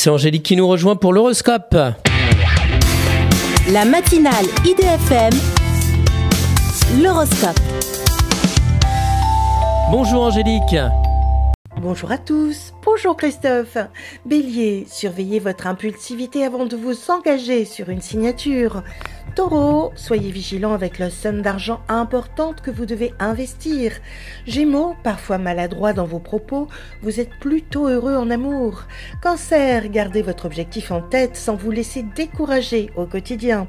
C'est 0.00 0.10
Angélique 0.10 0.44
qui 0.44 0.54
nous 0.54 0.68
rejoint 0.68 0.94
pour 0.94 1.12
l'horoscope. 1.12 1.76
La 3.72 3.84
matinale 3.84 4.44
IDFM, 4.64 5.32
l'horoscope. 7.02 7.58
Bonjour 9.90 10.22
Angélique. 10.22 10.76
Bonjour 11.82 12.12
à 12.12 12.18
tous, 12.18 12.74
bonjour 12.84 13.16
Christophe. 13.16 13.76
Bélier, 14.24 14.86
surveillez 14.88 15.40
votre 15.40 15.66
impulsivité 15.66 16.44
avant 16.44 16.66
de 16.66 16.76
vous 16.76 16.94
engager 17.10 17.64
sur 17.64 17.88
une 17.88 18.00
signature. 18.00 18.84
Taureau, 19.34 19.92
soyez 19.94 20.30
vigilant 20.30 20.72
avec 20.72 20.98
la 20.98 21.10
somme 21.10 21.42
d'argent 21.42 21.80
importante 21.88 22.60
que 22.60 22.72
vous 22.72 22.86
devez 22.86 23.14
investir. 23.20 23.92
Gémeaux, 24.46 24.96
parfois 25.04 25.38
maladroit 25.38 25.92
dans 25.92 26.06
vos 26.06 26.18
propos, 26.18 26.66
vous 27.02 27.20
êtes 27.20 27.30
plutôt 27.38 27.86
heureux 27.86 28.16
en 28.16 28.30
amour. 28.30 28.84
Cancer, 29.22 29.88
gardez 29.90 30.22
votre 30.22 30.46
objectif 30.46 30.90
en 30.90 31.02
tête 31.02 31.36
sans 31.36 31.54
vous 31.54 31.70
laisser 31.70 32.02
décourager 32.02 32.90
au 32.96 33.06
quotidien. 33.06 33.68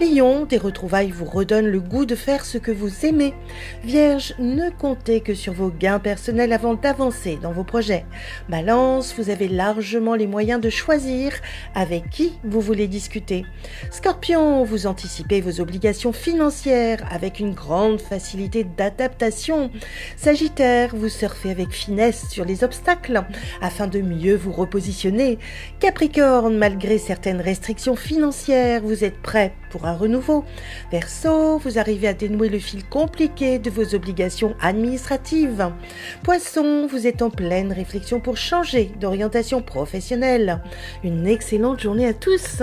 Lion, 0.00 0.44
des 0.44 0.58
retrouvailles 0.58 1.10
vous 1.10 1.24
redonnent 1.24 1.66
le 1.66 1.80
goût 1.80 2.04
de 2.04 2.14
faire 2.14 2.44
ce 2.44 2.58
que 2.58 2.70
vous 2.70 3.04
aimez. 3.04 3.34
Vierge, 3.82 4.34
ne 4.38 4.70
comptez 4.70 5.20
que 5.20 5.34
sur 5.34 5.52
vos 5.52 5.70
gains 5.70 5.98
personnels 5.98 6.52
avant 6.52 6.74
d'avancer 6.74 7.38
dans 7.42 7.52
vos 7.52 7.64
projets. 7.64 8.06
Balance, 8.48 9.14
vous 9.18 9.30
avez 9.30 9.48
largement 9.48 10.14
les 10.14 10.28
moyens 10.28 10.60
de 10.60 10.70
choisir 10.70 11.32
avec 11.74 12.08
qui 12.10 12.38
vous 12.44 12.60
voulez 12.60 12.86
discuter. 12.86 13.44
Scorpion, 13.90 14.62
vous 14.62 14.86
anticipez 14.86 14.97
anticipez 14.98 15.40
vos 15.40 15.60
obligations 15.60 16.12
financières 16.12 17.06
avec 17.08 17.38
une 17.38 17.54
grande 17.54 18.00
facilité 18.00 18.64
d'adaptation. 18.64 19.70
Sagittaire, 20.16 20.90
vous 20.96 21.08
surfez 21.08 21.52
avec 21.52 21.70
finesse 21.70 22.28
sur 22.30 22.44
les 22.44 22.64
obstacles 22.64 23.22
afin 23.60 23.86
de 23.86 24.00
mieux 24.00 24.34
vous 24.34 24.50
repositionner. 24.50 25.38
Capricorne, 25.78 26.58
malgré 26.58 26.98
certaines 26.98 27.40
restrictions 27.40 27.94
financières, 27.94 28.82
vous 28.82 29.04
êtes 29.04 29.22
prêt 29.22 29.54
pour 29.70 29.86
un 29.86 29.94
renouveau. 29.94 30.44
Verseau, 30.90 31.58
vous 31.58 31.78
arrivez 31.78 32.08
à 32.08 32.12
dénouer 32.12 32.48
le 32.48 32.58
fil 32.58 32.84
compliqué 32.84 33.60
de 33.60 33.70
vos 33.70 33.94
obligations 33.94 34.56
administratives. 34.60 35.70
Poisson, 36.24 36.88
vous 36.90 37.06
êtes 37.06 37.22
en 37.22 37.30
pleine 37.30 37.72
réflexion 37.72 38.18
pour 38.18 38.36
changer 38.36 38.90
d'orientation 38.98 39.62
professionnelle. 39.62 40.60
Une 41.04 41.28
excellente 41.28 41.78
journée 41.78 42.08
à 42.08 42.14
tous. 42.14 42.62